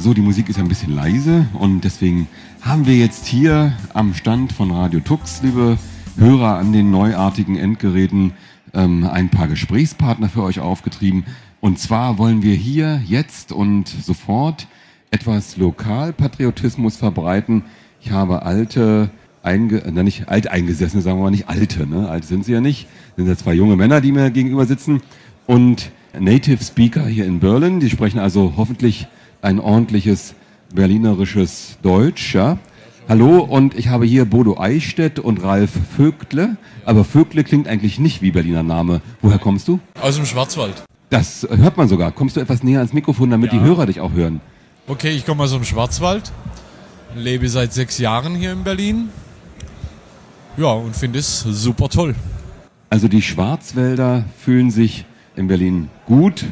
[0.00, 2.28] So, die Musik ist ein bisschen leise und deswegen
[2.60, 5.76] haben wir jetzt hier am Stand von Radio Tux, liebe
[6.16, 8.32] Hörer an den neuartigen Endgeräten,
[8.74, 11.24] ähm, ein paar Gesprächspartner für euch aufgetrieben.
[11.60, 14.68] Und zwar wollen wir hier jetzt und sofort
[15.10, 17.64] etwas Lokalpatriotismus verbreiten.
[18.00, 19.10] Ich habe alte,
[19.42, 22.08] einge, na nicht alt eingesessene, sagen wir mal nicht alte, ne?
[22.08, 22.86] Alt sind sie ja nicht.
[23.16, 25.02] Sind ja zwei junge Männer, die mir gegenüber sitzen.
[25.46, 27.80] Und Native Speaker hier in Berlin.
[27.80, 29.08] Die sprechen also hoffentlich
[29.42, 30.34] ein ordentliches
[30.74, 32.58] berlinerisches Deutsch, ja.
[33.08, 36.56] Hallo, und ich habe hier Bodo Eichstätt und Ralf Vögtle.
[36.84, 39.00] Aber Vögtle klingt eigentlich nicht wie Berliner Name.
[39.22, 39.80] Woher kommst du?
[40.00, 40.84] Aus dem Schwarzwald.
[41.08, 42.12] Das hört man sogar.
[42.12, 43.58] Kommst du etwas näher ans Mikrofon, damit Ja.
[43.58, 44.42] die Hörer dich auch hören?
[44.86, 46.32] Okay, ich komme aus dem Schwarzwald,
[47.16, 49.08] lebe seit sechs Jahren hier in Berlin.
[50.58, 52.14] Ja, und finde es super toll.
[52.90, 56.44] Also die Schwarzwälder fühlen sich in Berlin gut.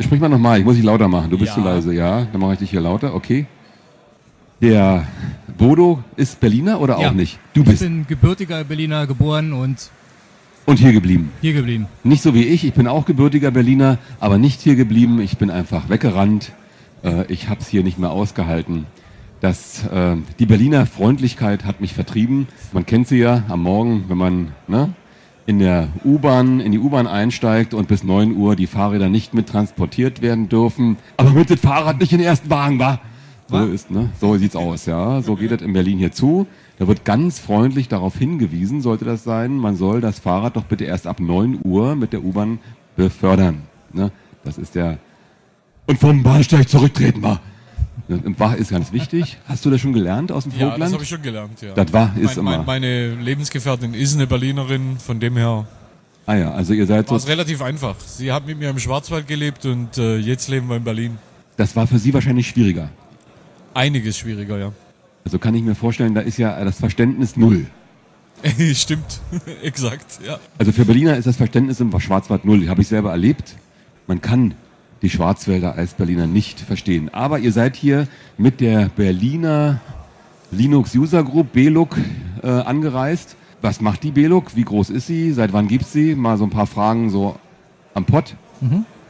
[0.00, 1.30] Sprich mal nochmal, ich muss dich lauter machen.
[1.30, 1.54] Du bist Ja.
[1.54, 2.26] zu leise, ja?
[2.30, 3.46] Dann mache ich dich hier lauter, okay.
[4.60, 5.06] Der
[5.56, 7.08] Bodo ist Berliner oder Ja.
[7.08, 7.38] auch nicht?
[7.54, 9.90] Du Ich bist bin gebürtiger Berliner geboren und
[10.66, 11.30] und hier geblieben.
[11.40, 11.86] hier geblieben.
[12.04, 15.20] Nicht so wie ich, ich bin auch gebürtiger Berliner, aber nicht hier geblieben.
[15.20, 16.52] Ich bin einfach weggerannt.
[17.02, 18.86] Äh, ich habe es hier nicht mehr ausgehalten.
[19.40, 22.48] Das, äh, die Berliner Freundlichkeit hat mich vertrieben.
[22.72, 24.90] Man kennt sie ja am Morgen, wenn man ne,
[25.48, 29.48] in der U-Bahn, in die U-Bahn einsteigt und bis 9 Uhr die Fahrräder nicht mit
[29.48, 30.98] transportiert werden dürfen.
[31.16, 33.00] Aber mit dem Fahrrad nicht in den ersten Wagen, war.
[33.48, 34.10] So ist, ne?
[34.20, 35.22] So sieht's aus, ja.
[35.22, 36.46] So geht es in Berlin hier zu.
[36.78, 40.84] Da wird ganz freundlich darauf hingewiesen, sollte das sein, man soll das Fahrrad doch bitte
[40.84, 42.58] erst ab 9 Uhr mit der U-Bahn
[42.94, 43.62] befördern.
[43.90, 44.12] Ne?
[44.44, 44.98] Das ist der.
[45.86, 47.40] Und vom Bahnsteig zurücktreten war.
[48.06, 49.38] War ist ganz wichtig.
[49.46, 50.82] Hast du das schon gelernt aus dem Ja, Vogtland?
[50.82, 51.74] das habe ich schon gelernt, ja.
[51.74, 52.64] Das war, ist mein, mein, immer.
[52.64, 55.66] meine Lebensgefährtin ist eine Berlinerin, von dem her
[56.28, 57.96] ah ja, also ihr seid war es relativ einfach.
[58.00, 61.18] Sie hat mit mir im Schwarzwald gelebt und äh, jetzt leben wir in Berlin.
[61.56, 62.90] Das war für sie wahrscheinlich schwieriger.
[63.74, 64.72] Einiges schwieriger, ja.
[65.24, 67.66] Also kann ich mir vorstellen, da ist ja das Verständnis null.
[68.74, 69.20] Stimmt,
[69.62, 70.38] exakt, ja.
[70.58, 72.68] Also für Berliner ist das Verständnis im Schwarzwald null.
[72.68, 73.56] Habe ich selber erlebt.
[74.06, 74.54] Man kann
[75.02, 77.12] die Schwarzwälder als Berliner nicht verstehen.
[77.12, 79.80] Aber ihr seid hier mit der Berliner
[80.50, 81.96] Linux User Group, BLUG,
[82.42, 83.36] äh, angereist.
[83.60, 84.56] Was macht die BLUG?
[84.56, 85.32] Wie groß ist sie?
[85.32, 86.14] Seit wann gibt's sie?
[86.14, 87.36] Mal so ein paar Fragen so
[87.94, 88.34] am Pott.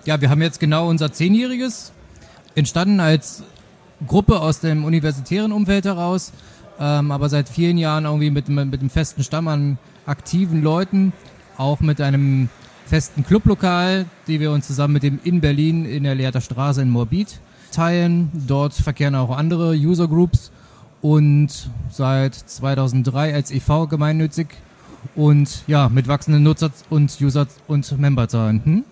[0.04, 1.93] Ja, wir haben jetzt genau unser Zehnjähriges.
[2.54, 3.44] Entstanden als
[4.06, 6.32] Gruppe aus dem universitären Umfeld heraus,
[6.81, 11.12] ähm, aber seit vielen Jahren irgendwie mit, mit einem festen Stamm an aktiven Leuten,
[11.56, 12.48] auch mit einem
[12.88, 16.88] festen Clublokal, die wir uns zusammen mit dem in Berlin in der Lehrter Straße in
[16.88, 17.38] Morbid
[17.71, 18.31] teilen.
[18.47, 20.50] Dort verkehren auch andere User Groups
[21.03, 23.87] und seit 2003 als e.V.
[23.87, 24.48] gemeinnützig
[25.15, 28.65] und ja, mit wachsenden Nutzer- und User- und Memberzahlen.
[28.65, 28.84] Hm?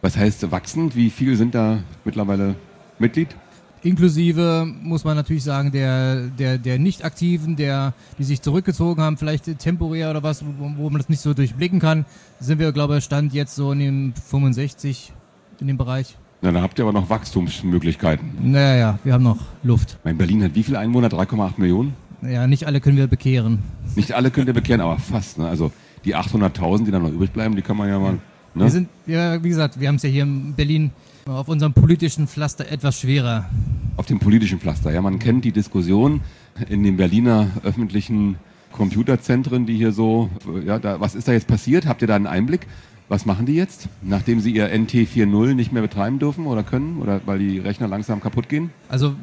[0.00, 0.96] Was heißt wachsend?
[0.96, 2.56] Wie viele sind da mittlerweile
[2.98, 3.36] Mitglied?
[3.84, 9.58] Inklusive, muss man natürlich sagen, der, der, der Nicht-Aktiven, der, die sich zurückgezogen haben, vielleicht
[9.58, 12.06] temporär oder was, wo, man das nicht so durchblicken kann,
[12.40, 15.12] sind wir, glaube ich, Stand jetzt so in dem 65
[15.60, 16.16] in dem Bereich.
[16.40, 18.52] Na, da habt ihr aber noch Wachstumsmöglichkeiten.
[18.52, 19.98] Naja, ja, wir haben noch Luft.
[20.02, 21.08] Mein Berlin hat wie viele Einwohner?
[21.08, 21.92] 3,8 Millionen?
[22.22, 23.58] Ja, nicht alle können wir bekehren.
[23.96, 25.36] Nicht alle könnt ihr bekehren, aber fast.
[25.38, 25.46] Ne?
[25.46, 25.72] Also
[26.06, 28.18] die 800.000, die dann noch übrig bleiben, die kann man ja mal.
[28.54, 28.64] Ne?
[28.64, 30.90] Wir sind, ja, wie gesagt, wir haben es ja hier in Berlin
[31.26, 33.48] auf unserem politischen Pflaster etwas schwerer.
[33.96, 34.92] Auf dem politischen Pflaster.
[34.92, 36.20] Ja, man kennt die Diskussion
[36.68, 38.36] in den Berliner öffentlichen
[38.72, 40.30] Computerzentren, die hier so.
[40.46, 41.86] äh, Ja, da, was ist da jetzt passiert?
[41.86, 42.66] Habt ihr da einen Einblick?
[43.08, 47.02] Was machen die jetzt, nachdem sie ihr NT 4.0 nicht mehr betreiben dürfen oder können
[47.02, 48.70] oder weil die Rechner langsam kaputt gehen?
[48.88, 49.14] Also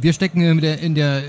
[0.00, 1.22] wir stecken in der, in der,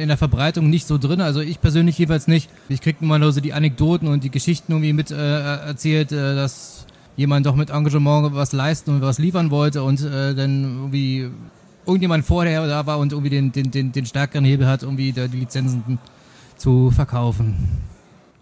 [0.00, 2.48] in der Verbreitung nicht so drin, also ich persönlich jedenfalls nicht.
[2.68, 6.36] Ich kriege immer nur so die Anekdoten und die Geschichten irgendwie mit äh, erzählt, äh,
[6.36, 6.79] dass
[7.20, 11.28] jemand doch mit Engagement was leisten und was liefern wollte und äh, dann irgendwie
[11.84, 15.28] irgendjemand vorher da war und irgendwie den, den, den, den stärkeren Hebel hat, irgendwie da
[15.28, 15.98] die Lizenzen
[16.56, 17.56] zu verkaufen.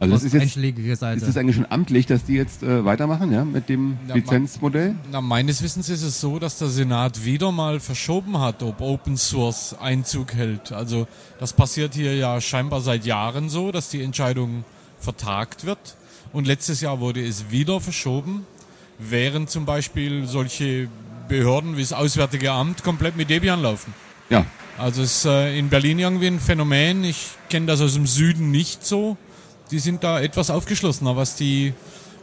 [0.00, 1.20] Also das ist jetzt Seite.
[1.20, 4.94] ist es eigentlich schon amtlich, dass die jetzt äh, weitermachen, ja, mit dem Ja, Lizenzmodell?
[5.10, 9.16] Na, meines Wissens ist es so, dass der Senat wieder mal verschoben hat, ob Open
[9.16, 10.70] Source Einzug hält.
[10.70, 11.08] Also
[11.40, 14.62] das passiert hier ja scheinbar seit Jahren so, dass die Entscheidung
[15.00, 15.96] vertagt wird.
[16.32, 18.46] Und letztes Jahr wurde es wieder verschoben,
[18.98, 20.88] während zum Beispiel solche
[21.28, 23.92] Behörden wie das Auswärtige Amt komplett mit Debian laufen.
[24.30, 24.44] Ja,
[24.78, 27.04] Also es ist äh, in Berlin irgendwie ein Phänomen.
[27.04, 29.16] Ich kenne das aus dem Süden nicht so.
[29.70, 31.74] Die sind da etwas aufgeschlossener, was die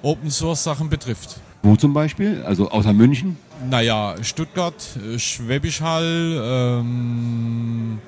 [0.01, 1.38] Open Source Sachen betrifft.
[1.63, 2.44] wo zum Beispiel?
[2.44, 3.38] Also außer München?
[3.69, 4.75] Naja, Stuttgart,
[5.13, 8.00] äh, Schwäbisch Hall, ähm,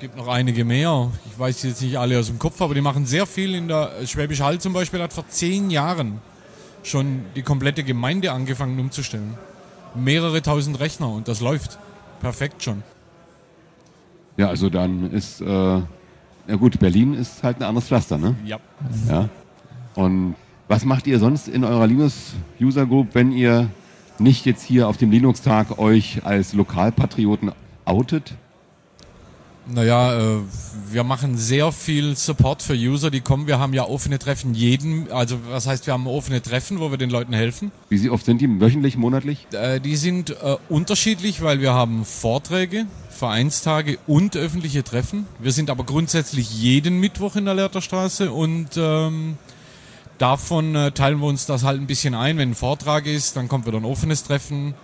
[0.00, 1.10] gibt noch einige mehr.
[1.30, 3.92] Ich weiß jetzt nicht alle aus dem Kopf, aber die machen sehr viel in der
[4.00, 6.20] äh, Schwäbisch Hall zum Beispiel hat vor zehn Jahren
[6.86, 9.34] schon die komplette Gemeinde angefangen umzustellen.
[9.94, 11.78] Mehrere tausend Rechner und das läuft.
[12.20, 12.82] perfekt schon.
[14.36, 18.34] Ja, also dann ist, äh, ja gut, Berlin ist halt ein anderes Pflaster, ne?
[18.44, 18.58] Ja.
[19.08, 19.28] Ja.
[19.94, 20.34] Und
[20.66, 23.68] was macht ihr sonst in eurer Linux-User Group, wenn ihr
[24.18, 27.52] nicht jetzt hier auf dem Linux-Tag euch als Lokalpatrioten
[27.84, 28.34] outet?
[29.66, 30.40] Naja, äh,
[30.90, 33.46] wir machen sehr viel Support für User, die kommen.
[33.46, 36.98] Wir haben ja offene Treffen jeden, also was heißt, wir haben offene Treffen, wo wir
[36.98, 37.72] den Leuten helfen.
[37.88, 38.60] Wie sie oft sind die?
[38.60, 39.46] Wöchentlich, monatlich?
[39.52, 45.26] Äh, die sind äh, unterschiedlich, weil wir haben Vorträge, Vereinstage und öffentliche Treffen.
[45.38, 49.38] Wir sind aber grundsätzlich jeden Mittwoch in der Lehrterstraße und ähm,
[50.18, 52.36] davon äh, teilen wir uns das halt ein bisschen ein.
[52.36, 54.74] Wenn ein Vortrag ist, dann kommt wieder ein offenes Treffen,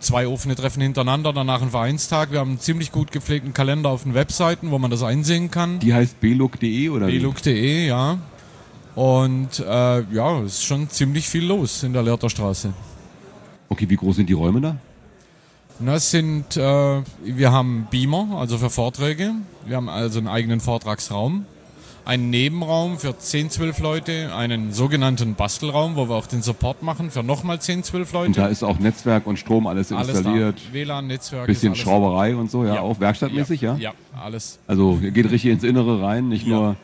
[0.00, 2.32] zwei offene Treffen hintereinander, danach ein Vereinstag.
[2.32, 5.78] Wir haben einen ziemlich gut gepflegten Kalender auf den Webseiten, wo man das einsehen kann.
[5.80, 7.18] Die heißt beluk.de oder wie?
[7.18, 8.18] beluk.de, ja.
[8.94, 9.64] Und äh,
[10.12, 12.72] ja, es ist schon ziemlich viel los in der Lehrterstraße.
[13.68, 14.76] Okay, wie groß sind die Räume da?
[15.78, 19.32] Na, es sind, äh, wir haben Beamer, also für Vorträge.
[19.64, 21.46] Wir haben also einen eigenen Vortragsraum.
[22.10, 27.12] Einen Nebenraum für 10, 12 Leute, einen sogenannten Bastelraum, wo wir auch den Support machen
[27.12, 28.52] für nochmal 10, 12 Und da Leute.
[28.52, 30.56] ist auch Netzwerk und Strom alles Alles installiert.
[30.58, 30.72] da.
[30.74, 31.46] WLAN, Netzwerk.
[31.46, 32.80] Bisschen Schrauberei und so, ja, Ja.
[32.80, 33.76] auch werkstattmäßig, ja?
[33.76, 34.58] Ja, alles.
[34.66, 36.56] Also geht richtig ins Innere rein, nicht Ja.
[36.56, 36.76] nur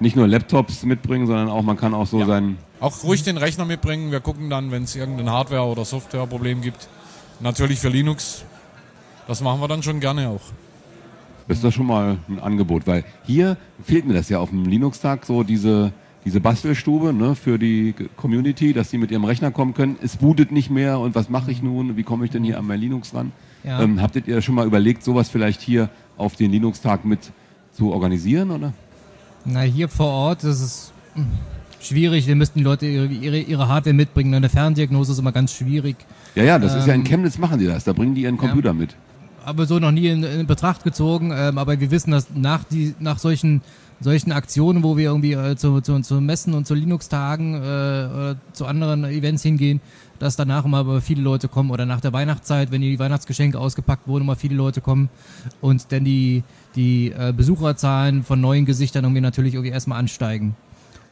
[0.00, 2.26] nicht nur Laptops mitbringen, sondern auch man kann auch so Ja.
[2.26, 4.10] sein Auch ruhig den Rechner mitbringen.
[4.10, 6.88] Wir gucken dann, wenn es irgendein Hardware- oder Softwareproblem gibt.
[7.40, 8.42] Natürlich für Linux.
[9.28, 10.40] Das machen wir dann schon gerne auch.
[11.48, 14.64] Das ist doch schon mal ein Angebot, weil hier fehlt mir das ja auf dem
[14.66, 15.92] Linux-Tag so diese,
[16.24, 19.96] diese Bastelstube ne, für die Community, dass sie mit ihrem Rechner kommen können.
[20.02, 21.96] Es bootet nicht mehr und was mache ich nun?
[21.96, 23.30] Wie komme ich denn hier an mein Linux ran?
[23.62, 23.80] Ja.
[23.80, 27.30] Ähm, habtet ihr schon mal überlegt, sowas vielleicht hier auf den Linux-Tag mit
[27.72, 28.50] zu organisieren?
[28.50, 28.72] Oder?
[29.44, 31.26] Na, hier vor Ort ist es hm,
[31.80, 32.26] schwierig.
[32.26, 34.34] Wir müssten die Leute ihre, ihre, ihre Hardware mitbringen.
[34.34, 35.96] Eine Ferndiagnose ist immer ganz schwierig.
[36.34, 37.84] Ja, ja, das ist ja in Ähm, Chemnitz machen die das.
[37.84, 38.96] Da bringen die ihren Computer mit.
[39.46, 41.32] Aber so noch nie in, in Betracht gezogen.
[41.34, 43.62] Ähm, aber wir wissen, dass nach, die, nach solchen,
[44.00, 48.36] solchen Aktionen, wo wir irgendwie äh, zu, zu, zu Messen und zu Linux-Tagen äh, oder
[48.52, 49.80] zu anderen Events hingehen,
[50.18, 54.24] dass danach immer viele Leute kommen oder nach der Weihnachtszeit, wenn die Weihnachtsgeschenke ausgepackt wurden,
[54.24, 55.08] immer viele Leute kommen
[55.60, 56.42] und dann die,
[56.74, 60.56] die äh, Besucherzahlen von neuen Gesichtern irgendwie natürlich irgendwie erstmal ansteigen.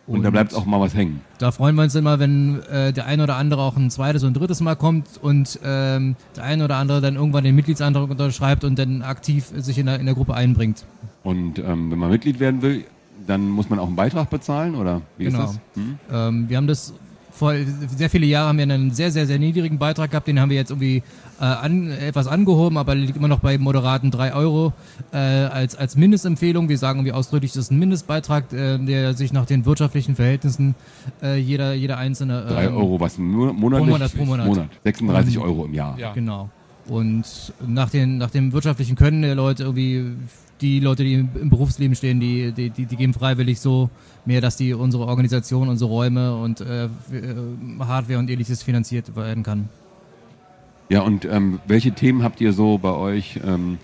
[0.06, 1.22] Und, da bleibt auch mal was hängen.
[1.38, 4.34] Da freuen wir uns immer, wenn äh, der eine oder andere auch ein zweites und
[4.34, 8.78] drittes Mal kommt und ähm, der eine oder andere dann irgendwann den Mitgliedsantrag unterschreibt und
[8.78, 10.84] dann aktiv sich in der, in der Gruppe einbringt.
[11.22, 12.84] Und ähm, wenn man Mitglied werden will,
[13.26, 15.44] dann muss man auch einen Beitrag bezahlen oder wie Genau.
[15.44, 15.82] ist das?
[15.82, 15.98] Hm?
[16.12, 16.92] Ähm, wir haben das
[17.34, 17.52] vor
[17.96, 20.28] sehr viele Jahre haben wir einen sehr, sehr, sehr niedrigen Beitrag gehabt.
[20.28, 21.02] Den haben wir jetzt irgendwie
[21.40, 24.72] äh, an, etwas angehoben, aber liegt immer noch bei moderaten 3 Euro
[25.12, 26.68] äh, als, als Mindestempfehlung.
[26.68, 30.76] Wir sagen irgendwie ausdrücklich, das ist ein Mindestbeitrag, äh, der sich nach den wirtschaftlichen Verhältnissen
[31.22, 32.44] äh, jeder, jeder einzelne.
[32.48, 34.14] Drei ähm, Euro, was mo- monatlich?
[34.14, 34.68] Pro Monat, pro Monat.
[34.84, 35.98] 36 Ähm, Euro im Jahr.
[35.98, 36.12] Ja.
[36.12, 36.50] Genau.
[36.86, 37.24] Und
[37.66, 40.12] nach, den, nach dem wirtschaftlichen Können der Leute irgendwie,
[40.60, 43.88] die Leute, die im, Berufsleben stehen, die, die, die, die geben freiwillig so
[44.26, 46.88] mehr, dass die unsere Organisation, unsere Räume und äh, äh,
[47.80, 49.68] Hardware und ähnliches finanziert werden kann.
[50.90, 53.78] Ja, und ähm, welche Themen habt ihr so bei euch ähm,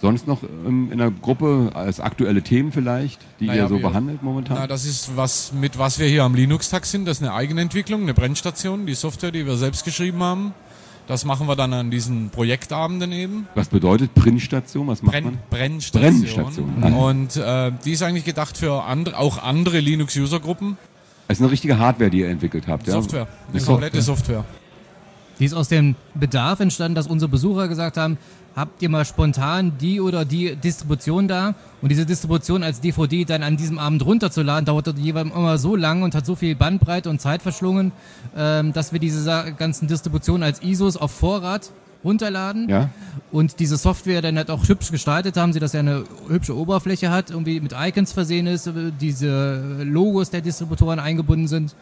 [0.00, 3.82] sonst noch ähm, in der Gruppe als aktuelle Themen vielleicht, die Naja, ihr so wir-
[3.82, 4.56] behandelt momentan?
[4.60, 7.06] Na, das ist was, mit was wir hier am Linux-Tag sind.
[7.06, 10.54] Das ist eine Eigenentwicklung, eine Brennstation, die Software, die wir selbst geschrieben haben.
[11.06, 13.48] Das machen wir dann an diesen Projektabenden eben.
[13.54, 14.88] was bedeutet Printstation?
[14.88, 15.38] Was macht Brenn, man?
[15.50, 16.20] Brennstation.
[16.20, 16.94] Brennstation.
[16.94, 20.76] Und äh, die ist eigentlich gedacht für andere, auch andere Linux-User-Gruppen.
[21.28, 22.86] Das ist eine richtige Hardware, die ihr entwickelt habt.
[22.86, 22.94] Ja?
[22.94, 23.28] Software.
[23.48, 24.44] Eine Eine komplette Software.
[25.38, 28.18] Die ist aus dem Bedarf entstanden, dass unsere Besucher gesagt haben,
[28.56, 31.54] habt ihr mal spontan die oder die Distribution da?
[31.82, 36.02] Und diese Distribution als DVD dann an diesem Abend runterzuladen, dauerte jeweils immer so lang
[36.02, 37.92] und hat so viel Bandbreite und Zeit verschlungen,
[38.34, 41.70] ähm, dass wir diese ganzen Distributionen als ISOs auf Vorrat
[42.02, 42.68] runterladen.
[42.68, 42.90] Ja?
[43.32, 47.10] und diese Software dann halt auch hübsch gestaltet haben, sie dass ja eine hübsche Oberfläche
[47.10, 51.74] hat, irgendwie mit Icons versehen ist, äh, diese Logos der Distributoren eingebunden sind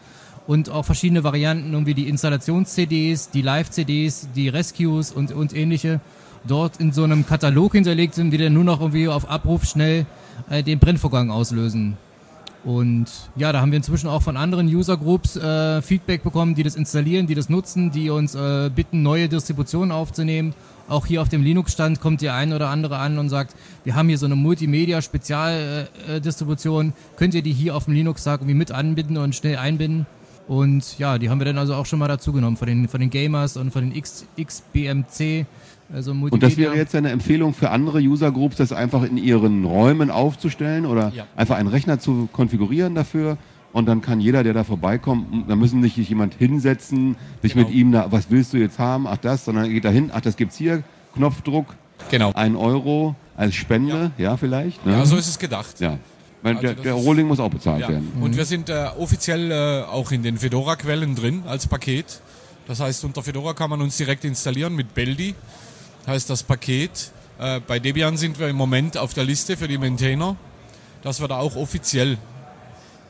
[0.47, 6.01] und auch verschiedene Varianten, irgendwie die Installations-CDs, die Live-CDs, die Rescues und, und ähnliche
[6.47, 10.05] dort in so einem Katalog hinterlegt sind, die dann nur noch irgendwie auf Abruf schnell
[10.49, 11.97] äh, den Brennvorgang auslösen.
[12.63, 16.63] Und ja, da haben wir inzwischen auch von anderen User Groups äh, Feedback bekommen, die
[16.63, 20.55] das installieren, die das nutzen, die uns äh, bitten, neue Distributionen aufzunehmen.
[20.87, 24.07] Auch hier auf dem Linux-Stand kommt der ein oder andere an und sagt, wir haben
[24.07, 29.35] hier so eine Multimedia-Spezialdistribution, könnt ihr die hier auf dem Linux-Tag irgendwie mit anbinden und
[29.35, 30.07] schnell einbinden?
[30.47, 32.99] Und ja, die haben wir dann also auch schon mal dazu genommen von den, von
[32.99, 35.47] den Gamers und von den X, XBMC.
[35.93, 39.65] Also Und das wäre jetzt eine Empfehlung für andere User Groups, das einfach in ihren
[39.65, 41.25] Räumen aufzustellen oder Ja.
[41.35, 43.37] einfach einen Rechner zu konfigurieren dafür.
[43.71, 47.67] Und dann kann jeder, der da vorbeikommt, da müssen sich nicht jemand hinsetzen, sich Genau.
[47.67, 50.11] mit ihm, da, was willst du jetzt haben, ach das, sondern er geht da hin,
[50.13, 50.81] ach das gibt's hier,
[51.13, 51.67] Knopfdruck
[52.11, 52.31] Genau.
[52.33, 54.85] Ein Euro als Spende, ja, vielleicht.
[54.85, 54.93] Ne?
[54.93, 55.79] Ja, so ist es gedacht.
[55.79, 55.97] Ja.
[56.41, 57.89] Weil Also der, der Rohling muss auch bezahlt Ja.
[57.89, 58.11] werden.
[58.21, 62.21] Und wir sind äh, offiziell äh, auch in den Fedora-Quellen drin als Paket.
[62.67, 65.35] Das heißt, unter Fedora kann man uns direkt installieren mit Beldi.
[66.07, 67.11] Heißt das Paket.
[67.39, 70.35] Äh, bei Debian sind wir im Moment auf der Liste für die Maintainer,
[71.01, 72.17] dass wir da auch offiziell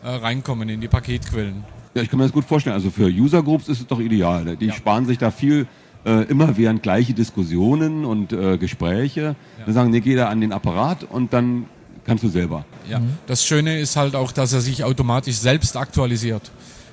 [0.04, 1.64] äh, reinkommen in die Paketquellen.
[1.94, 2.74] Ja, ich kann mir das gut vorstellen.
[2.76, 4.44] Also für User Groups ist es doch ideal.
[4.44, 4.58] ne?
[4.58, 4.74] Die Ja.
[4.74, 5.68] sparen sich da viel
[6.06, 9.36] äh, immer während gleiche Diskussionen und äh, Gespräche.
[9.66, 11.66] Dann sagen, nee, geh da an den Apparat und dann
[12.06, 12.64] kannst du selber.
[12.90, 13.02] Ja.
[13.28, 16.52] Das Schöne ist halt auch, dass er sich automatisch selbst aktualisiert.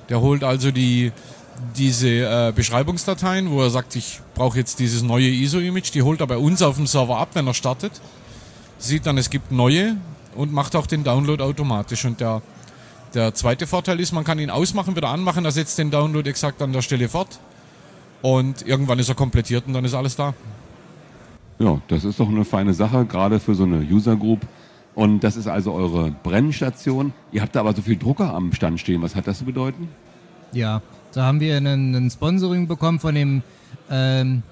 [0.09, 1.11] Der holt also die,
[1.75, 6.27] diese äh, Beschreibungsdateien, wo er sagt, ich brauche jetzt dieses neue ISO-Image, die holt er
[6.27, 8.01] bei uns auf dem Server ab, wenn er startet,
[8.77, 9.97] sieht dann, es gibt neue
[10.35, 12.05] und macht auch den Download automatisch.
[12.05, 12.41] Und der,
[13.13, 16.61] der zweite Vorteil ist, man kann ihn ausmachen, wieder anmachen, er setzt den Download exakt
[16.61, 17.39] an der Stelle fort
[18.21, 20.33] und irgendwann ist er komplettiert und dann ist alles da.
[21.59, 24.41] Ja, das ist doch eine feine Sache, gerade für so eine User Group.
[24.95, 27.13] Und das ist also eure Brennstation.
[27.31, 29.01] Ihr habt da aber so viel Drucker am Stand stehen.
[29.01, 29.89] Was hat das zu bedeuten?
[30.51, 30.81] Ja,
[31.13, 33.43] da haben wir einen, einen Sponsoring bekommen von dem
[33.89, 34.43] ähm,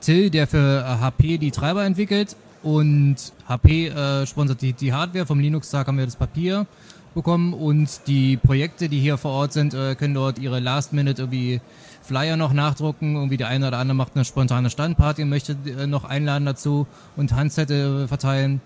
[0.00, 2.36] Till, der für äh, HP die Treiber entwickelt.
[2.62, 3.16] Und
[3.48, 5.26] HP äh, sponsert die, die Hardware.
[5.26, 6.66] Vom Linux-Tag haben wir das Papier
[7.14, 7.54] bekommen.
[7.54, 11.60] Und die Projekte, die hier vor Ort sind, äh, können dort ihre Last-Minute irgendwie
[12.02, 13.16] Flyer noch nachdrucken.
[13.16, 16.86] Irgendwie der eine oder andere macht eine spontane Standparty und möchte äh, noch einladen dazu
[17.16, 18.60] und Handzettel verteilen.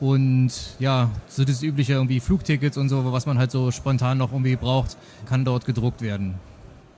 [0.00, 4.32] Und ja, so das übliche irgendwie Flugtickets und so, was man halt so spontan noch
[4.32, 6.36] irgendwie braucht, kann dort gedruckt werden.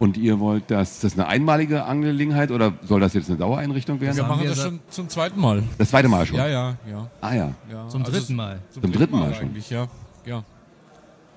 [0.02, 4.00] Und ihr wollt das, das ist eine einmalige Angelegenheit oder soll das jetzt eine Dauereinrichtung
[4.00, 4.16] werden?
[4.16, 5.62] Wir machen wir das schon zum zweiten Mal.
[5.78, 6.38] Das zweite Mal schon.
[6.38, 7.08] Ja, ja, ja.
[7.20, 7.54] Ah ja.
[7.70, 7.86] ja.
[7.86, 8.58] Zum Also dritten Mal.
[8.70, 9.44] Zum dritten Mal schon.
[9.44, 9.86] eigentlich, ja.
[10.26, 10.42] ja.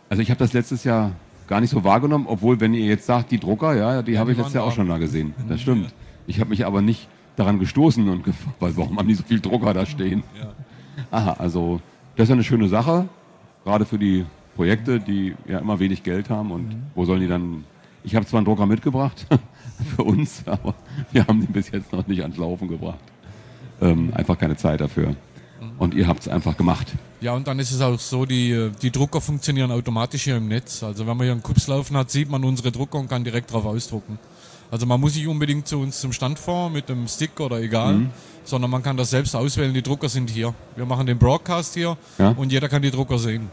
[0.10, 1.12] Also ich habe das letztes Jahr
[1.46, 4.32] gar nicht so wahrgenommen, obwohl wenn ihr jetzt sagt, die Drucker, ja, die habe die
[4.32, 5.36] ich letztes Jahr auch schon da gesehen.
[5.48, 5.94] Das stimmt.
[6.26, 9.42] Ich habe mich aber nicht daran gestoßen und gefragt, weil warum haben die so viel
[9.42, 10.24] Drucker da stehen?
[10.42, 10.54] Ja.
[11.12, 11.82] Aha, also
[12.16, 13.08] das ist ja eine schöne Sache,
[13.64, 17.64] gerade für die Projekte, die ja immer wenig Geld haben und wo sollen die dann...
[18.06, 19.26] Ich habe zwar einen Drucker mitgebracht
[19.96, 20.76] für uns, aber
[21.12, 23.00] wir haben den bis jetzt noch nicht ans Laufen gebracht.
[23.82, 25.16] Ähm, einfach keine Zeit dafür.
[25.80, 26.94] Und ihr habt es einfach gemacht.
[27.22, 30.84] Ja, und dann ist es auch so, die, die Drucker funktionieren automatisch hier im Netz.
[30.84, 33.52] Also wenn man hier einen Kups laufen hat, sieht man unsere Drucker und kann direkt
[33.52, 34.20] drauf ausdrucken.
[34.70, 37.94] Also man muss nicht unbedingt zu uns zum Stand fahren mit einem Stick oder egal,
[37.96, 38.10] Mhm.
[38.44, 39.74] sondern man kann das selbst auswählen.
[39.74, 40.54] Die Drucker sind hier.
[40.76, 42.30] Wir machen den Broadcast hier Ja.
[42.30, 43.50] und jeder kann die Drucker sehen.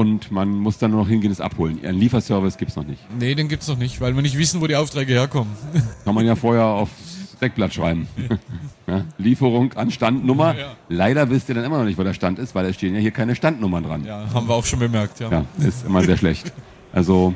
[0.00, 1.78] Und man muss dann nur noch hingehen, es abholen.
[1.84, 3.02] Einen Lieferservice gibt's noch nicht.
[3.18, 5.52] Nee, den gibt's noch nicht, weil wir nicht wissen, wo die Aufträge herkommen.
[6.06, 8.08] Kann man ja vorher aufs Deckblatt schreiben.
[8.86, 10.56] ja, Lieferung an Standnummer.
[10.56, 10.76] Ja.
[10.88, 13.00] Leider wisst ihr dann immer noch nicht, wo der Stand ist, weil da stehen ja
[13.02, 14.04] hier keine Standnummern dran.
[14.06, 15.30] Ja, haben wir auch schon bemerkt, ja.
[15.30, 16.50] Ja, ist immer sehr schlecht.
[16.94, 17.34] Also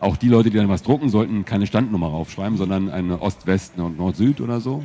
[0.00, 3.96] auch die Leute, die dann was drucken, sollten keine Standnummer raufschreiben, sondern eine Ost-West und
[3.96, 4.84] Nord-Süd oder so.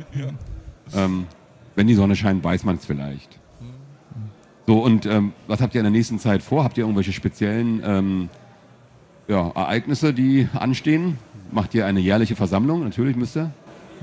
[0.94, 1.26] Ähm,
[1.74, 3.39] wenn die Sonne scheint, weiß man es vielleicht.
[4.70, 6.62] So, und ähm, was habt ihr in der nächsten Zeit vor?
[6.62, 8.28] Habt ihr irgendwelche speziellen ähm,
[9.26, 11.18] ja, Ereignisse, die anstehen?
[11.50, 12.84] Macht ihr eine jährliche Versammlung?
[12.84, 13.50] Natürlich müsst ihr.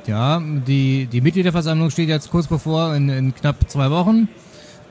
[0.07, 4.27] Ja, die, die Mitgliederversammlung steht jetzt kurz bevor, in, in knapp zwei Wochen.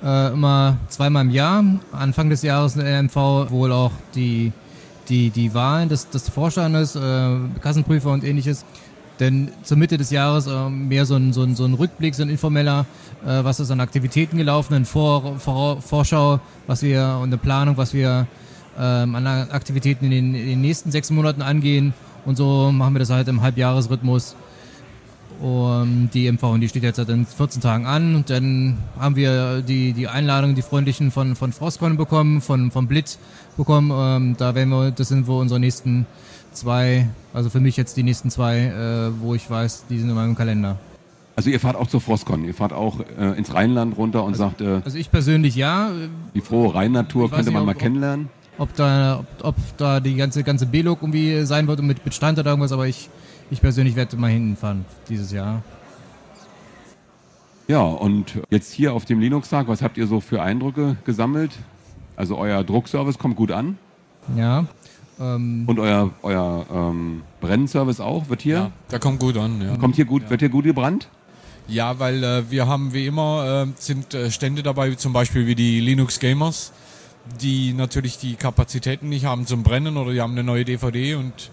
[0.03, 1.63] Äh, immer zweimal im Jahr.
[1.93, 4.53] Anfang des Jahres in der RMV wohl auch die,
[5.11, 8.65] die, die Wahlen des, des Vorstandes, äh, Kassenprüfer und ähnliches.
[9.19, 12.23] Denn zur Mitte des Jahres äh, mehr so ein, so, ein, so ein Rückblick, so
[12.23, 12.87] ein informeller,
[13.25, 17.77] äh, was ist an Aktivitäten gelaufen, eine Vor, Vor, Vorschau, was wir und eine Planung,
[17.77, 18.27] was wir
[18.79, 21.95] ähm, an Aktivitäten in den, in den nächsten sechs Monaten angehen.
[22.25, 24.37] Und so machen wir das halt im Halbjahresrhythmus.
[25.41, 28.15] Und die MV, die steht jetzt seit in 14 Tagen an.
[28.15, 32.87] Und dann haben wir die, die Einladung, die freundlichen von, von Frostcon bekommen, von, von
[32.87, 33.19] Blit
[33.57, 33.93] bekommen.
[33.95, 36.07] Ähm, da werden wir, das sind wohl unsere nächsten
[36.57, 40.15] zwei, also für mich jetzt die nächsten zwei, äh, wo ich weiß, die sind in
[40.17, 40.79] meinem Kalender.
[41.37, 44.63] Also ihr fahrt auch zur Frostcon, ihr fahrt auch äh, ins Rheinland runter und sagt,
[44.63, 45.91] äh, Also ich persönlich ja.
[46.35, 48.29] die frohe Rheinnatur könnte man nicht, mal ob- kennenlernen.
[48.59, 52.15] Ob da, ob, ob da die ganze, ganze B-Log irgendwie sein wird und mit, mit
[52.15, 53.11] Stand oder irgendwas, aber ich,
[53.51, 55.63] ich persönlich werde mal hinfahren dieses Jahr.
[57.69, 61.51] Ja, und jetzt hier auf dem Linux-Tag, was habt ihr so für Eindrücke gesammelt?
[62.17, 63.77] Also euer Druckservice kommt gut an
[64.37, 64.65] Ja.
[65.19, 69.77] Ähm, und euer, euer ähm, Brennservice auch, wird hier, Ja, der kommt gut an, ja.
[69.77, 71.09] kommt hier gut, wird hier gut gebrannt?
[71.69, 75.55] Ja, weil äh, wir haben wie immer äh, sind äh, Stände dabei, zum Beispiel wie
[75.55, 76.73] die Linux Gamers,
[77.41, 81.51] die natürlich die Kapazitäten nicht haben zum Brennen oder die haben eine neue DVD und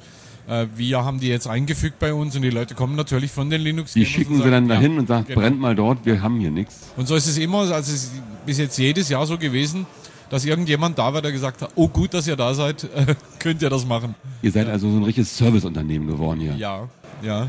[0.48, 3.62] äh, wir haben die jetzt eingefügt bei uns und die Leute kommen natürlich von den
[3.62, 4.14] Linux Die Gamers.
[4.14, 5.40] schicken und sie dann sagen, dahin ja, und sagen, genau.
[5.40, 6.82] brennt mal dort, wir haben hier nichts.
[6.98, 8.12] Und so ist es immer, also es ist
[8.46, 9.88] bis jetzt jedes Jahr so gewesen,
[10.34, 12.90] dass irgendjemand da war, der gesagt hat, oh gut, dass ihr da seid,
[13.40, 14.16] könnt ihr das machen.
[14.42, 16.90] Ihr seid also so ein richtiges Serviceunternehmen geworden hier, Ja,
[17.22, 17.48] ja.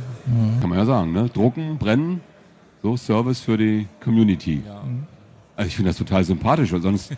[0.60, 1.12] kann man ja sagen.
[1.12, 1.30] Ne?
[1.32, 2.20] Drucken, brennen,
[2.82, 4.62] So, Service für die Community.
[4.66, 4.82] Ja.
[5.56, 7.16] Also ich finde das total sympathisch, weil sonst, äh,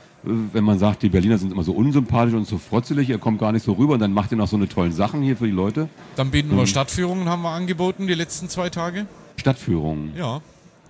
[0.52, 3.50] wenn man sagt, die Berliner sind immer so unsympathisch und so frotzelig, ihr kommt gar
[3.50, 5.52] nicht so rüber und dann macht ihr noch so eine tollen Sachen hier für die
[5.52, 5.88] Leute.
[6.14, 9.06] Dann bieten wir Stadtführungen, haben wir angeboten die letzten zwei Tage.
[9.36, 10.12] Stadtführungen.
[10.16, 10.42] Ja.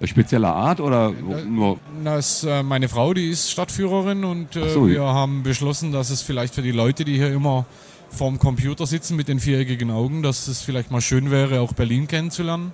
[0.04, 5.02] Spezieller Art oder nur Das, äh, meine Frau, die ist Stadtführerin und äh, so, wir
[5.02, 7.64] haben beschlossen, dass es vielleicht für die Leute, die hier immer
[8.10, 12.06] vorm Computer sitzen mit den viereckigen Augen, dass es vielleicht mal schön wäre, auch Berlin
[12.06, 12.72] kennenzulernen.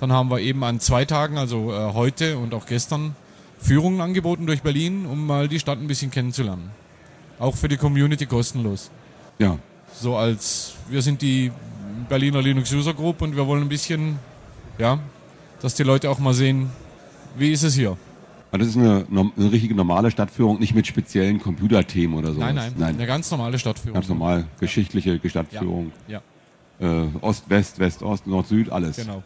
[0.00, 3.14] Dann haben wir eben an zwei Tagen, also äh, heute und auch gestern,
[3.58, 6.70] Führungen angeboten durch Berlin, um mal die Stadt ein bisschen kennenzulernen.
[7.38, 8.90] Auch für die Community kostenlos.
[9.38, 9.58] ja.
[9.96, 11.52] So als wir sind die
[12.08, 14.18] Berliner Linux User Group und wir wollen ein bisschen,
[14.76, 14.98] ja,
[15.64, 16.68] dass die Leute auch mal sehen,
[17.38, 17.96] wie ist es hier.
[18.50, 22.38] Aber das ist eine, eine richtige normale Stadtführung, nicht mit speziellen Computerthemen oder so.
[22.38, 22.94] Nein, nein, nein.
[22.96, 23.94] eine ganz normale Stadtführung.
[23.94, 25.90] Ganz normal, geschichtliche Stadtführung.
[26.06, 26.20] Ja,
[26.80, 28.96] Äh, Ost, West, West, Ost, Nord, Süd, alles.
[28.96, 29.22] genau.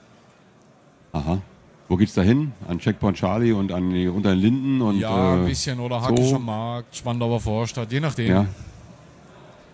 [1.12, 1.42] Aha.
[1.88, 2.52] Wo geht's da hin?
[2.68, 6.00] An Checkpoint Charlie und an die unter den Linden und Ja, ein äh, bisschen oder
[6.02, 6.38] Hackischer so.
[6.38, 8.28] Markt, Spandauer Vorstadt, je nachdem.
[8.28, 8.46] ja.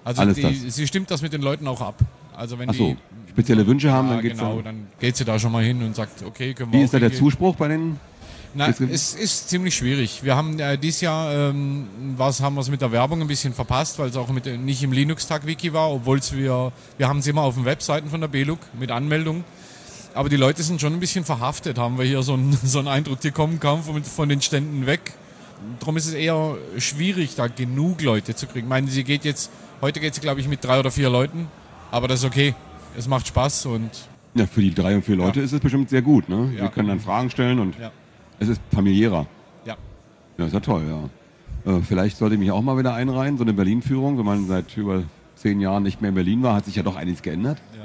[0.03, 0.77] also alles die, das.
[0.77, 1.97] sie stimmt das mit den Leuten auch ab.
[2.37, 4.65] Also wenn Ach so, die spezielle Wünsche haben, ja, dann geht's genau, dann.
[4.65, 6.99] dann geht sie da schon mal hin und sagt, okay, können wir Wie ist da
[6.99, 7.13] der.
[7.13, 7.99] Zuspruch bei den?
[8.57, 10.23] Na, es ist ziemlich schwierig.
[10.23, 13.53] Wir haben äh, dieses Jahr ähm, was haben wir es mit der Werbung ein bisschen
[13.53, 17.27] verpasst, weil es auch mit, nicht im Linux-Tag-Wiki war, obwohl es wir wir haben es
[17.27, 19.43] immer auf den Webseiten von der BLUG mit Anmeldung.
[20.15, 22.87] Aber die Leute sind schon ein bisschen verhaftet, haben wir hier so einen, so einen
[22.87, 25.01] Eindruck, die kommen kaum von, von den Ständen weg.
[25.81, 28.67] Darum ist es eher schwierig, da genug Leute zu kriegen.
[28.67, 29.51] Ich meine, sie geht jetzt,
[29.81, 31.49] heute geht sie glaube ich mit drei oder vier Leuten,
[31.95, 32.55] aber das ist okay.
[32.97, 33.91] Es macht Spaß und
[34.35, 36.29] Ja, für die drei und vier Leute ist es bestimmt sehr gut.
[36.29, 36.53] Ne?
[36.57, 36.63] Ja.
[36.63, 37.91] Wir können dann Fragen stellen und ja,
[38.41, 39.27] es ist familiärer.
[39.65, 39.77] ja.
[40.37, 41.73] Ja, ist ja toll, ja.
[41.73, 44.19] Äh, vielleicht sollte ich mich auch mal wieder einreihen, so eine Berlin-Führung.
[44.19, 45.05] Wenn man seit über
[45.37, 47.59] zehn Jahren nicht mehr in Berlin war, hat sich ja doch einiges geändert.
[47.77, 47.81] ja.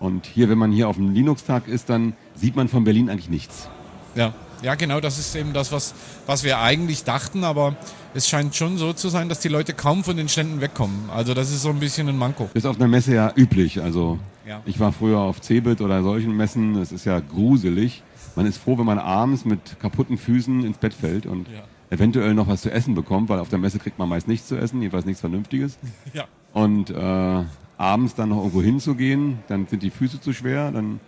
[0.00, 3.30] Und hier, wenn man hier auf dem Linux-Tag ist, dann sieht man von Berlin eigentlich
[3.30, 3.68] nichts.
[4.14, 5.94] Ja, ja, genau, das ist eben das, was,
[6.26, 7.76] was wir eigentlich dachten, aber
[8.14, 11.10] es scheint schon so zu sein, dass die Leute kaum von den Ständen wegkommen.
[11.10, 12.48] Also das ist so ein bisschen ein Manko.
[12.54, 13.80] Ist auf einer Messe ja üblich.
[13.82, 14.60] Also Ja.
[14.64, 16.74] ich war früher auf Cebit oder solchen Messen.
[16.74, 18.02] Das ist ja gruselig.
[18.34, 21.62] Man ist froh, wenn man abends mit kaputten Füßen ins Bett fällt und Ja.
[21.90, 24.56] eventuell noch was zu essen bekommt, weil auf der Messe kriegt man meist nichts zu
[24.56, 25.78] essen, jedenfalls nichts Vernünftiges.
[26.14, 26.24] Ja.
[26.54, 27.44] Und äh,
[27.76, 30.72] abends dann noch irgendwo hinzugehen, dann sind die Füße zu schwer.
[30.72, 30.98] Dann,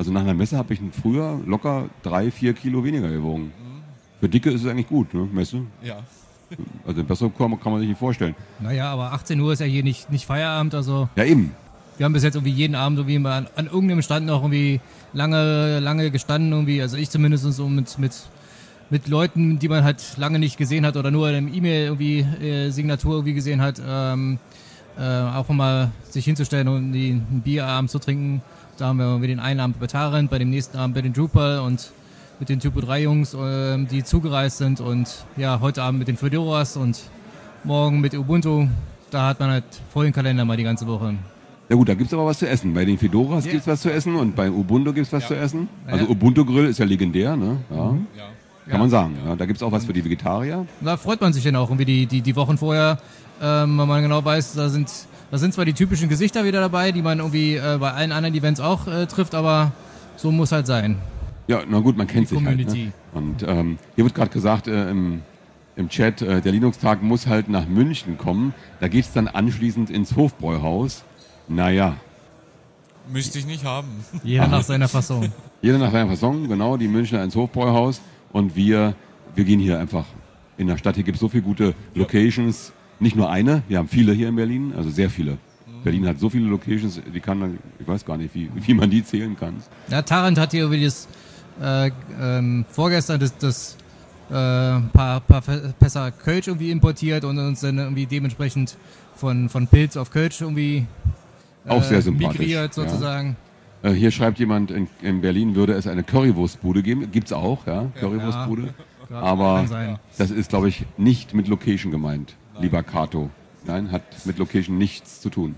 [0.00, 3.52] also nach einer Messe habe ich früher locker drei, vier Kilo weniger gewogen.
[4.18, 5.28] Für Dicke ist es eigentlich gut, ne?
[5.30, 5.60] Messe.
[5.82, 5.98] Ja.
[6.86, 8.34] Also besser kann man, kann man sich nicht vorstellen.
[8.60, 11.52] Naja, aber 18 Uhr ist ja hier nicht, nicht Feierabend, also Ja, eben.
[11.98, 14.80] wir haben bis jetzt irgendwie jeden Abend irgendwie mal an, an irgendeinem Stand noch irgendwie
[15.12, 18.12] lange, lange gestanden, irgendwie, also ich zumindest so mit, mit,
[18.88, 22.20] mit Leuten, die man halt lange nicht gesehen hat oder nur in einem E-Mail irgendwie
[22.20, 24.38] äh, Signatur irgendwie gesehen hat, ähm,
[24.98, 28.42] äh, auch mal sich hinzustellen und die, ein Bier abends zu trinken.
[28.80, 31.58] Da haben wir den einen Abend bei Tarent, bei dem nächsten Abend bei den Drupal
[31.58, 31.90] und
[32.38, 36.16] mit den Typo 3 Jungs, ähm, die zugereist sind und ja, heute Abend mit den
[36.16, 36.98] Fedoras und
[37.62, 38.68] morgen mit Ubuntu.
[39.10, 41.14] Da hat man halt vollen Kalender mal die ganze Woche.
[41.68, 42.72] Ja gut, da gibt's aber was zu essen.
[42.72, 43.52] Bei den Fedoras Ja.
[43.52, 45.28] gibt's was zu essen und bei Ubuntu gibt's was Ja.
[45.28, 45.68] zu essen.
[45.86, 45.92] Ja.
[45.92, 47.58] Also Ubuntu Grill ist ja legendär, ne?
[47.68, 47.76] Ja.
[47.76, 47.84] ja.
[47.84, 48.78] Kann Ja.
[48.78, 49.18] man sagen.
[49.26, 49.36] Ja.
[49.36, 50.66] Da gibt's auch was für die Vegetarier.
[50.80, 52.98] Da freut man sich dann auch irgendwie die, die, die Wochen vorher,
[53.42, 54.90] ähm, weil man genau weiß, da sind,
[55.30, 58.34] da sind zwar die typischen Gesichter wieder dabei, die man irgendwie äh, bei allen anderen
[58.34, 59.72] Events auch äh, trifft, aber
[60.16, 60.96] so muss halt sein.
[61.46, 62.58] Ja, na gut, man kennt Die sich halt.
[62.58, 62.86] Community.
[62.86, 62.92] Ne?
[63.12, 65.22] Und ähm, hier wird gerade gesagt äh, im,
[65.76, 68.54] im Chat, äh, der Linux-Tag muss halt nach München kommen.
[68.80, 71.04] Da geht's dann anschließend ins Hofbräuhaus.
[71.48, 71.96] Naja,
[73.12, 73.88] Müsste ich nicht haben.
[74.22, 75.32] Jeder nach seiner Fassung.
[75.62, 78.00] jeder nach seiner Fasson, genau, die Münchner ins Hofbräuhaus.
[78.32, 78.94] Und wir,
[79.34, 80.04] wir gehen hier einfach
[80.56, 80.94] in der Stadt.
[80.94, 82.72] Hier gibt's so viele gute Locations.
[83.00, 85.38] Nicht nur eine, wir haben viele hier in Berlin, also sehr viele.
[85.82, 88.90] Berlin hat so viele Locations, die kann man, ich weiß gar nicht, wie, wie man
[88.90, 89.54] die zählen kann.
[89.88, 91.08] Ja, Tarant hat hier das,
[91.62, 93.76] äh, ähm, vorgestern das, das
[94.28, 98.76] äh, paar, paar Fässer Kölsch irgendwie importiert und uns dann irgendwie dementsprechend
[99.14, 100.86] von, von Pilz auf Kölsch irgendwie
[101.64, 102.82] äh, Auch sehr sympathisch, migriert ja.
[102.82, 103.36] sozusagen.
[103.82, 107.10] Äh, hier schreibt jemand, in, in Berlin würde es eine Currywurstbude geben.
[107.10, 108.74] Gibt's auch, ja, Currywurstbude.
[109.10, 113.30] Ja, Aber das ist, glaube ich, nicht mit Location gemeint, lieber Kato.
[113.64, 115.54] Nein, hat mit Location nichts zu tun.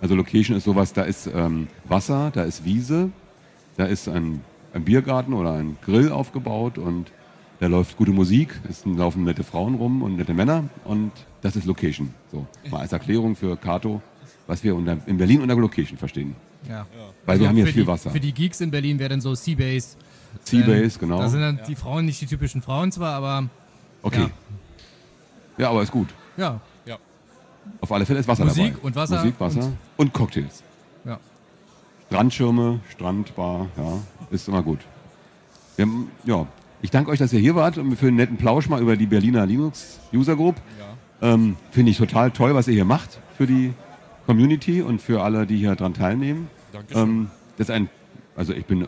[0.00, 3.10] Also Location ist sowas, da ist ähm, Wasser, da ist Wiese,
[3.76, 4.42] da ist ein,
[4.74, 7.12] ein Biergarten oder ein Grill aufgebaut und
[7.60, 11.64] da läuft gute Musik, es laufen nette Frauen rum und nette Männer und das ist
[11.64, 12.12] Location.
[12.30, 14.02] So, mal als Erklärung für Kato,
[14.46, 16.36] was wir unter, in Berlin unter Location verstehen.
[16.68, 16.86] Ja.
[17.24, 18.10] Weil wir haben hier Also viel die, Wasser.
[18.10, 19.96] Für die Geeks in Berlin wäre dann so Seabase.
[20.44, 21.18] Seabase, genau.
[21.18, 23.48] Da sind dann die Frauen nicht die typischen Frauen zwar, aber
[24.02, 24.26] Okay.
[25.58, 25.70] Ja.
[25.70, 26.08] aber ist gut.
[26.36, 26.96] Ja, Ja.
[27.80, 28.86] Auf alle Fälle ist Wasser Musik dabei.
[28.86, 30.62] und Wasser Musik, Wasser und, und- Cocktails.
[31.04, 31.18] ja.
[32.08, 33.98] Strandschirme, Strandbar, ja,
[34.30, 34.78] ist immer gut.
[35.76, 36.46] Wir haben, ja,
[36.82, 39.06] ich danke euch, dass ihr hier wart und für einen netten Plausch mal über die
[39.06, 40.54] Berliner Linux User Group.
[41.20, 41.34] Ja.
[41.34, 43.72] Ähm, Finde ich total toll, was ihr hier macht für die
[44.26, 46.48] Community und für alle, die hier dran teilnehmen.
[46.72, 47.02] Dankeschön.
[47.02, 47.88] Ähm, das ist ein,
[48.36, 48.86] also ich bin äh,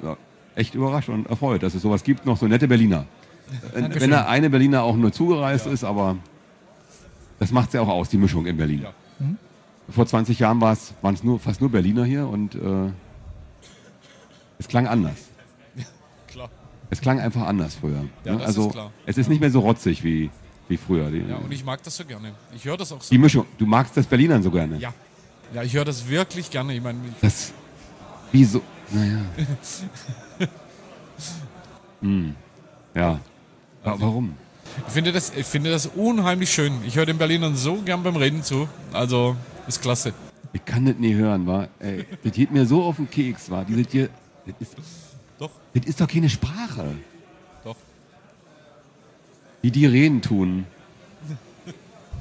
[0.55, 3.07] echt überrascht und erfreut, dass es sowas gibt, noch so nette Berliner.
[3.75, 6.17] Äh, Wenn der eine Berliner auch nur zugereist ist, aber
[7.38, 8.83] das macht es ja auch aus, die Mischung in Berlin.
[8.83, 8.92] Ja.
[9.90, 12.90] Vor 20 Jahren waren es nur, fast nur Berliner hier und äh,
[14.59, 15.16] es klang anders.
[16.27, 16.51] Klar.
[16.90, 18.05] Es klang einfach anders früher.
[18.24, 18.44] Ja, ne?
[18.44, 18.92] also ist klar.
[19.07, 20.31] es ist nicht mehr so rotzig wie,
[20.68, 21.11] wie früher.
[21.11, 22.33] Die, Ja, und ich mag das so gerne.
[22.55, 23.11] Ich höre das auch so.
[23.11, 23.46] die Mischung.
[23.59, 24.77] Du magst das Berlinern so gerne.
[24.79, 24.92] Ja.
[25.55, 26.74] Ja, ich höre das wirklich gerne.
[26.74, 27.53] Ich meine, Das.
[28.33, 28.61] Wieso?
[28.90, 29.20] Naja.
[32.01, 32.35] hm.
[32.94, 33.20] Ja.
[33.83, 34.35] Wa- Warum?
[34.87, 36.73] Ich finde das, ich finde das unheimlich schön.
[36.87, 38.69] Ich höre den Berlinern so gern beim Reden zu.
[38.93, 39.37] Also,
[39.67, 40.12] ist klasse.
[40.53, 41.69] Ich kann das nie hören, wa?
[41.79, 43.64] Ey, das geht mir so auf den Keks, wa?
[43.64, 44.09] Dieses hier.
[44.47, 44.77] Das ist,
[45.38, 46.95] Doch, das ist doch keine Sprache.
[47.64, 47.77] doch.
[49.61, 50.64] Wie die reden tun.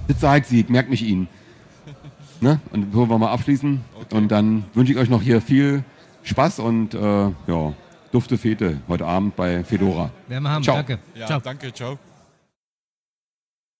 [0.07, 1.27] Das sagt sie, ich merk mich ihnen.
[2.41, 2.59] Ne?
[2.71, 3.81] Und bevor wir mal abschließen.
[4.11, 5.83] Und dann wünsche ich euch noch hier viel
[6.23, 7.73] Spaß und äh, ja,
[8.11, 10.11] dufte Fete heute Abend bei Fedora.
[10.27, 10.63] Werden wir haben.
[10.63, 10.75] Ciao.
[10.75, 10.99] Danke.
[11.15, 11.39] Ja, Ciao.
[11.39, 11.97] danke, ciao.